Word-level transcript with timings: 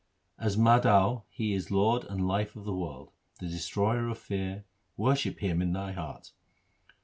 As 0.39 0.57
Madho 0.57 1.25
He 1.29 1.53
is 1.53 1.69
Lord 1.69 2.05
and 2.05 2.27
Life 2.27 2.55
of 2.55 2.63
the 2.63 2.73
world, 2.73 3.11
The 3.39 3.45
Destroyer 3.47 4.07
of 4.09 4.17
fear; 4.17 4.63
worship 4.97 5.37
Him 5.41 5.61
in 5.61 5.73
thy 5.73 5.91
heart. 5.91 6.31